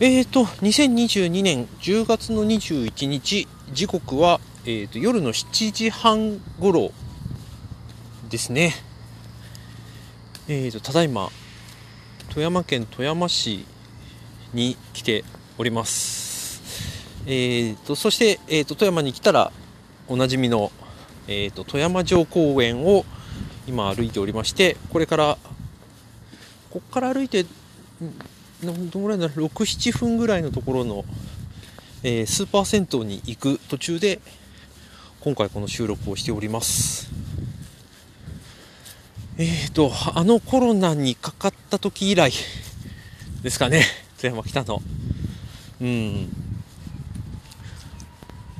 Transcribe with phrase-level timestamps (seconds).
[0.00, 6.92] えーと、2022年10月の21日、時刻は、えーと、夜の7時半頃
[8.28, 8.72] ですね。
[10.48, 11.30] えーと、ただいま、
[12.30, 13.64] 富山県富山市
[14.54, 15.24] に来て
[15.58, 16.62] おります。
[17.26, 19.52] えーと、そして、えーと、富山に来たら、
[20.08, 20.72] おなじみの、
[21.28, 23.04] えーと、富山城公園を
[23.68, 25.38] 今歩いておりまして、これから、
[26.70, 27.46] ここから歩いて、
[28.62, 29.46] どのぐらいだろう。
[29.46, 31.04] 67分ぐらいのところの、
[32.02, 34.20] えー、スーパー銭湯に行く途中で
[35.20, 37.10] 今回この収録をしております。
[39.38, 42.32] えーとあのコロナにかかった時以来
[43.42, 43.84] ですかね。
[44.20, 44.80] 富山来たの。
[45.80, 46.28] うん。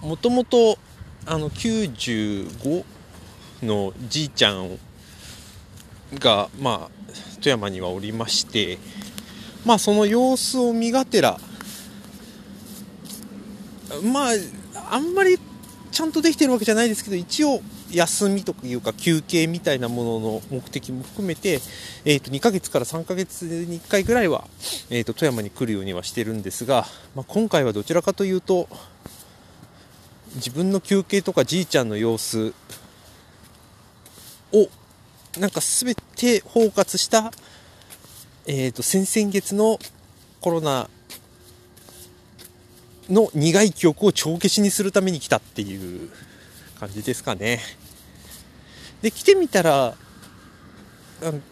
[0.00, 0.78] もともと
[1.26, 2.84] あの95
[3.62, 4.78] のじいちゃん
[6.14, 8.78] がまあ富山にはおりまして
[9.64, 11.38] まあその様子を見がてら
[14.02, 15.38] まああんまり
[15.90, 21.60] ちゃんとできてるわけじゃないですけど一応休みというか休憩みたいなものの目的も含めて、
[22.04, 24.44] えー、と2ヶ月から3ヶ月に1回ぐらいは、
[24.90, 28.68] えー、と富山に来るようにはしてるんですが、まあ、今回はどちらかというと
[30.36, 32.54] 自分の休憩とかじいちゃんの様子
[34.52, 34.68] を
[35.38, 37.32] なんか全て包括した
[38.46, 39.78] えーと、先々月の
[40.40, 40.88] コロナ
[43.08, 46.10] の苦い記憶を帳消しにするために来たっていう
[46.78, 47.60] 感じですかね。
[49.02, 49.94] で、来てみたら、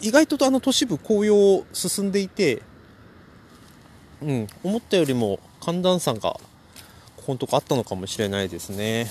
[0.00, 2.62] 意外とあの都市部紅葉進んでいて、
[4.20, 6.40] うん、思ったよりも寒暖差がこ
[7.26, 9.10] このとこあったのかもしれないですね。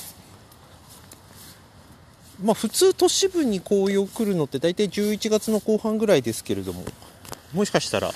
[2.44, 6.84] まあ普通都市部に紅葉来るのって大体11月の後半ぐらいですけれども、
[7.54, 8.12] もしかしたら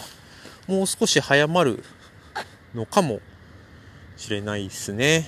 [0.67, 1.83] もう少し早まる
[2.73, 3.19] のかも
[4.17, 5.25] しれないですね。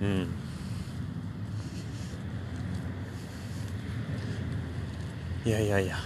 [0.00, 0.28] うん。
[5.44, 5.96] いやいやいや。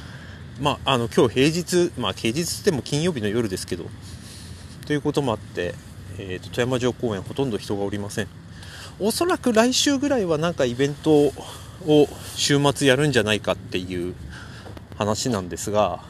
[0.60, 3.84] まあ、あの、今日平日、まあ、平日っても金曜日の夜ですけど、
[4.86, 5.74] ということもあって、
[6.18, 8.28] えっ、ー、と、富山城公園ほとんど人がおりません。
[8.98, 11.32] おそらく来週ぐらいはなんかイベントを
[12.34, 14.14] 週末やるんじゃないかっていう
[14.98, 16.02] 話なんですが、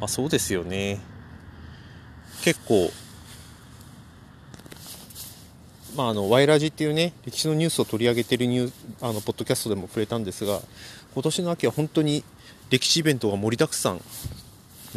[0.00, 1.00] まあそうですよね。
[2.42, 2.90] 結構、
[5.96, 10.60] まあ、あの、ワイラジっていうね、歴史のニュースを取り上げてるニュー、あの、ポッドキャストでも触れたんですが、
[11.14, 12.24] 今年の秋は本当に
[12.70, 14.00] 歴史イベントが盛りだくさん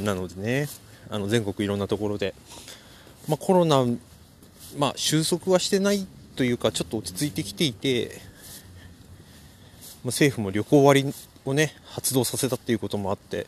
[0.03, 0.67] なのでね、
[1.09, 2.33] あの、全国いろんなところで、
[3.27, 3.85] まあ、コロナ、
[4.77, 8.19] まあ、収束はしてないというか、ちょっと落ち着いてきていて、
[10.03, 11.13] まあ、政府も旅行割
[11.49, 13.47] をね発動させたっていうこともあって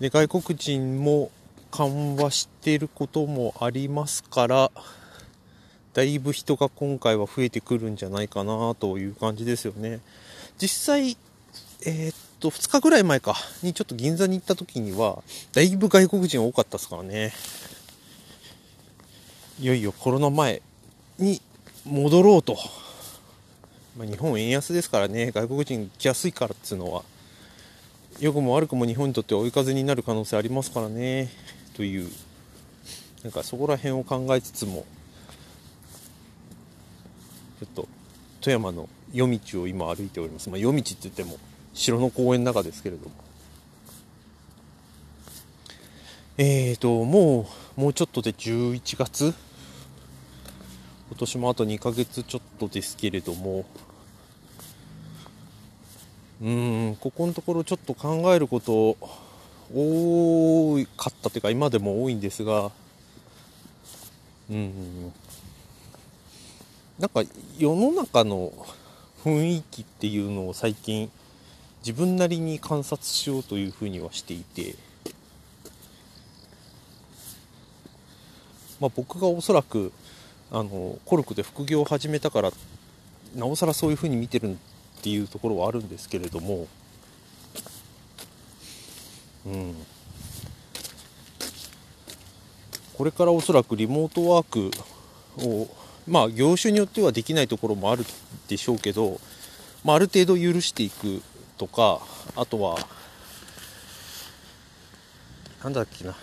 [0.00, 1.30] で外国人も
[1.70, 4.70] 緩和していることもありますから
[5.92, 10.00] だいぶ人が今回は増えてくるんじゃないかなという感じですよね。
[10.58, 11.16] 実際
[11.86, 17.32] えー、っと2日ぐらい前かにちょっと銀座に行った時にはだいぶ外国人多かったですからね。
[19.60, 20.62] いよいよコロナ前
[21.18, 21.40] に
[21.84, 22.56] 戻ろうと。
[23.96, 27.02] まあ、日本円安ですからね外国人来やすいからっつうのは
[28.20, 31.30] 良くも悪くも日本にとって追い風になる可能性ありますからね
[31.76, 32.08] という
[33.22, 34.84] なんかそこら辺を考えつつも
[37.60, 37.88] ちょっと
[38.40, 41.38] 富山の夜道を今歩いております、まあ、夜道って言っても
[41.72, 43.14] 城の公園の中ですけれども。
[46.36, 47.46] えーとも
[47.78, 49.34] うもうちょっとで11月
[51.08, 53.64] 今年もあと2ヶ月ちょっとですけれども。
[56.42, 58.98] うんここのところちょっと考えること
[59.72, 62.70] 多かったというか今でも多いんですが。
[64.50, 65.12] うん。
[66.98, 67.22] なんか
[67.58, 68.52] 世の中の
[69.24, 71.10] 雰囲気っていうのを最近
[71.80, 74.76] 自分なりに観察しようというふうにはしていて、
[78.80, 79.92] まあ、僕がおそらく
[80.50, 82.52] あのコルクで副業を始めたから
[83.34, 84.56] なおさらそういうふうに見てるっ
[85.02, 86.66] ていうところはあるんですけれども
[89.46, 89.74] うん。
[92.96, 94.70] これからおそらくリモートワーク
[95.44, 95.68] を
[96.06, 98.04] まあ業種によってはできないところもある
[98.46, 99.20] でしょうけど、
[99.84, 101.20] まあ、ある程度許していく
[101.58, 102.00] とか
[102.36, 102.78] あとは
[105.62, 106.14] なんだっけな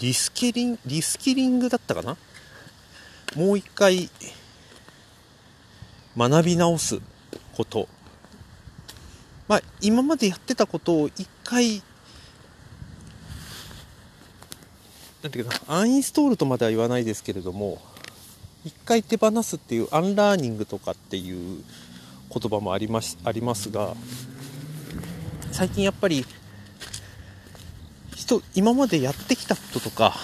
[0.00, 2.16] リスキリンリスキリングだったかな？
[3.34, 4.08] もう一回
[6.16, 7.00] 学び直す
[7.56, 7.88] こと。
[9.48, 11.82] まあ、今までやってたことを一回
[15.22, 17.80] なんていうかアンインストールとまでは言わないですけれども
[18.64, 21.62] 一回手放すっていう unlearning とかっていう
[22.30, 23.94] 言葉もありますありますが
[25.50, 26.26] 最近やっぱり
[28.14, 30.14] 人今までやってきたこととか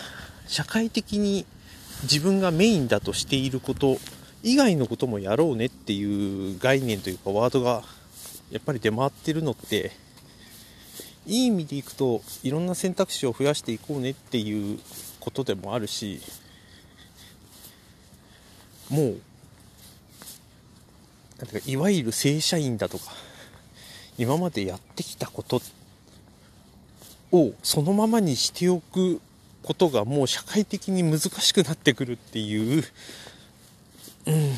[0.46, 1.46] 社会的に
[2.02, 3.98] 自分がメインだとしていること
[4.42, 7.82] 以外のこともやろうねっていう概念というかワードが
[8.50, 9.92] やっぱり出回ってるのって
[11.26, 14.78] いい意味でいくといろんな選択肢を増やしていこうねっていう
[15.20, 16.20] ことでもあるし
[18.88, 19.20] もう
[21.38, 23.04] なんていうかいわゆる正社員だとか
[24.18, 25.60] 今までやってきたこと
[27.32, 29.20] をそのままにしておく
[29.62, 32.84] ことがもう社会的に難しくなってくるっていう、
[34.26, 34.56] うん、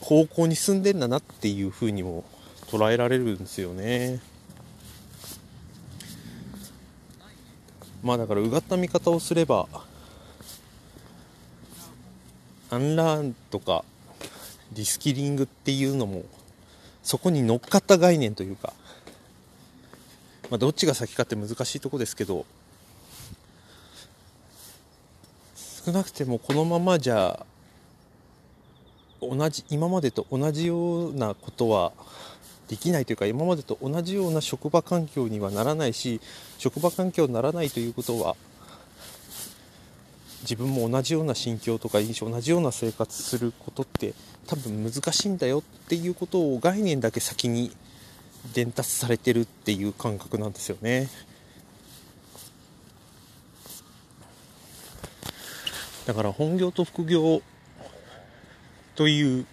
[0.00, 2.24] 方向に進んでんだなっていうふうにも
[2.66, 4.20] 捉えられるんですよね。
[8.02, 9.66] まあだからうがった見方をすれば
[12.70, 13.84] アンラーンとか
[14.72, 16.24] リスキリングっていうのも
[17.02, 18.72] そこに乗っかった概念というか、
[20.50, 22.44] まあ、どっちが先かって難しいとこですけど
[25.88, 27.46] 少なくてもこのままじゃ
[29.22, 31.92] 同じ今までと同じようなことは
[32.68, 36.20] できないというか今までと同じような職場環境にはならないし
[36.58, 38.36] 職場環境にならないということは
[40.42, 44.12] 自分も同じような心境とか印象同じような生活することって
[44.46, 47.74] 多分難しいんだよっていうことを概念だけ先に
[48.52, 51.08] 伝達されてるっていう感覚なんですよね。
[56.08, 57.42] だから本業と副業
[58.94, 59.46] という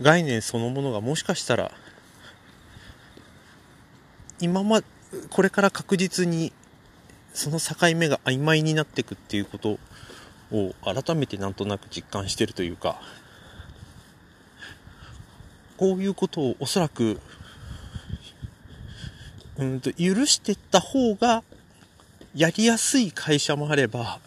[0.00, 1.72] 概念そのものがもしかしたら
[4.38, 4.82] 今ま
[5.30, 6.52] これから確実に
[7.34, 9.80] その境目が曖昧になっていくっていうこと
[10.52, 13.00] を改めてなんとなく実感してるというか
[15.76, 17.18] こういうことをおそらく
[19.58, 21.42] うんと許してった方が
[22.32, 24.20] やりやすい会社もあれば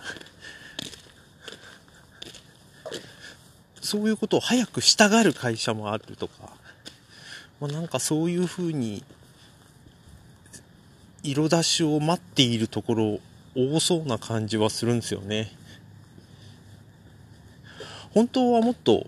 [3.90, 6.52] そういうことを早くしたがる会社もあるとか、
[7.60, 9.04] まあ、なんかそういうふうに
[11.24, 13.20] 色出しを待っているところ
[13.56, 15.52] 多そうな感じはするんですよね。
[18.14, 19.08] 本当はもっと、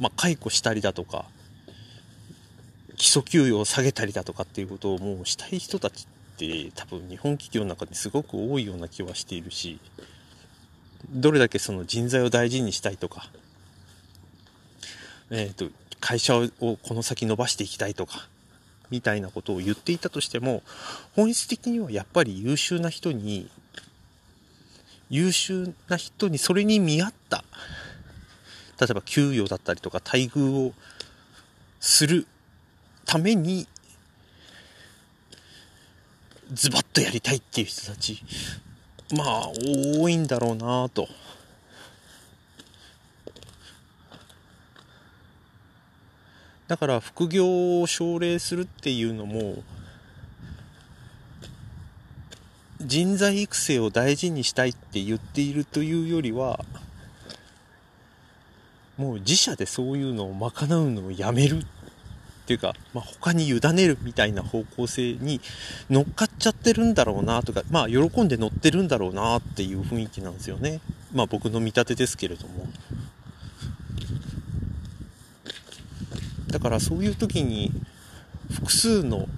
[0.00, 1.26] まあ、解雇したりだとか、
[2.96, 9.78] 基礎給与を下げたりだとかっていうことをもうしたい人たちって多分日本企業の中にすごく多いような気はしているし、
[11.08, 13.30] どれだけその人材を大事にしたいとか、
[15.30, 15.66] えっ、と、
[16.00, 18.28] 会社をこの先伸ばしていきたいとか、
[18.90, 20.62] みたいなことを言っていたとしても、
[21.14, 23.48] 本質的にはやっぱり優秀な人に、
[25.08, 27.44] 優秀な人にそれに見合った、
[28.80, 30.72] 例えば給与だったりとか待遇を
[31.80, 32.26] する
[33.04, 33.68] ために、
[36.52, 38.22] ズバッとやりたいっていう人たち、
[39.12, 39.50] まあ、
[39.98, 41.08] 多いんだろうなと。
[46.68, 49.56] だから副業を奨励するっていうのも
[52.80, 56.64] 人材育成を大事にしたいって言っているというよりは
[58.96, 61.66] もう自社でそういうのを賄うのをやめる
[62.50, 65.40] っていうか、まあ、他に委ねるみたいな方向性に
[65.88, 70.80] 乗っかっちゃってるんだろうなとかまあ喜んで乗ってるんだろうなっていう雰囲気なんですよね
[71.14, 72.66] まあ僕の見立てですけれども。
[76.48, 77.70] だからそういう時に
[78.52, 79.28] 複数の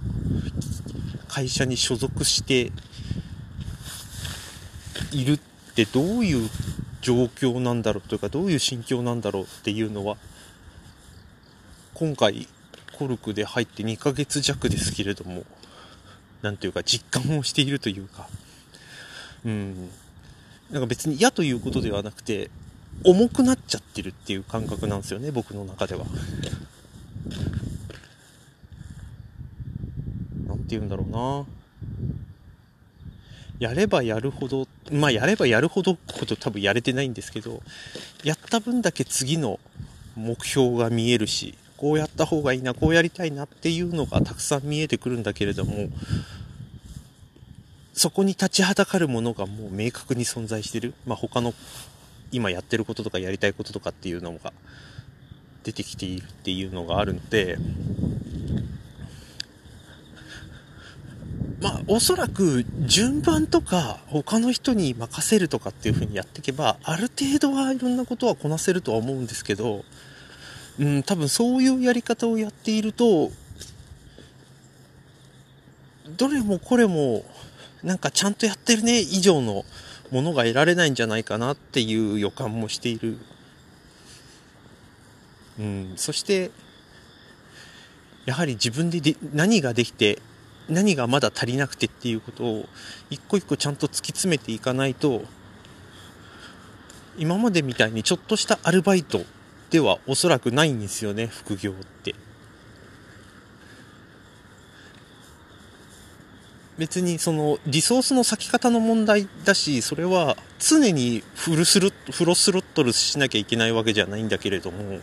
[1.27, 2.71] 会社に所属して
[5.11, 5.39] いるっ
[5.75, 6.49] てどういう
[7.01, 10.17] 状況なんだろうというかどういう心境なんだろうっていうのは
[11.93, 12.47] 今回
[13.03, 15.43] コルクで入って2ヶ月弱ですけれども
[16.41, 18.29] 何ていうか実感をしているというか。
[19.45, 19.89] うん。
[20.71, 22.49] なんか別に嫌ということではなくて
[23.03, 26.05] 重くなっちゃってるっていう感覚なんですよね僕の中では。
[30.47, 31.45] なんて言うんだろうな。
[33.59, 37.61] やればやるほど、まあやればやるほどこと多分やれてないんですけど、
[38.23, 39.59] やった分だけ次の
[40.15, 45.89] 目標が見えるし、こうやった方がいいな、こうやりたいなっていうのがたくさん見えてくるんだけれども、
[47.93, 50.93] そこに立ちはだかるものがもう明確に存在してる。
[51.05, 51.53] まあ他の
[52.31, 54.53] 今やってることとかやりたいこととかっていうのが
[55.65, 57.57] 出てきているっていうのがあるので、
[61.61, 69.83] まあ、おそらく順番とか他の人に任せるとかっていう風にやっていけば、ある程度はいろんなことはこなせるとは思うんですけど、
[70.79, 73.31] うん、多分そういうやり方をやっていると、
[76.17, 77.23] どれもこれも、
[77.83, 79.65] なんかちゃんとやってるね以上の
[80.11, 83.17] ものが得られないんじゃないかなっていう予感もしている。
[85.59, 86.51] うん、そして、
[88.25, 90.19] やはり自分でで何ができて
[90.69, 92.65] 何がまだ足りなくてっていうことを
[93.09, 95.23] 一個一個ちゃんと突き詰めていかないと
[97.17, 99.21] 今までみたいにちょっとしたアルバイト
[99.73, 102.13] ではおそらくないんですよね副業って。
[106.77, 114.99] 別にそのリソースの割き方の問題だしそれは常にフルスルフロスロットルしなきゃいけないわけじゃないんだけれども。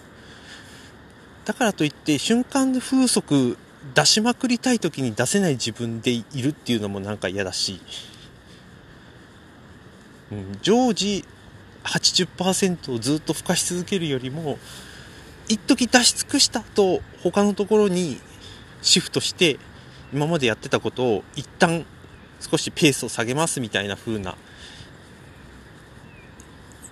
[1.46, 3.58] だからといって瞬間風速
[3.94, 7.80] 出しまくりたい時に出せない自分でいるっていうのもなんか嫌だし、
[10.30, 11.24] うん、常時
[11.84, 14.58] 80%をずっと付加し続けるよりも
[15.49, 18.20] 一時出し尽くした後他のところに
[18.82, 19.58] シフトして
[20.12, 21.84] 今までやってたことを一旦
[22.40, 24.37] 少しペースを下げますみたいな風な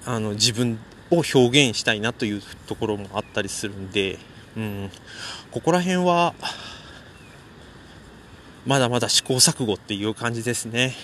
[0.05, 0.79] あの自分
[1.11, 4.19] を表現したいなというところもあったりするんで、
[4.57, 4.91] うん、
[5.51, 6.35] ここら辺は
[8.67, 10.95] まだまだ試行錯誤っていう感じですね。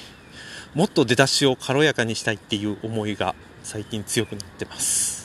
[0.75, 3.35] もっと出だしを軽やかにしたいっていう思いが
[3.65, 5.24] 最近強くなってます。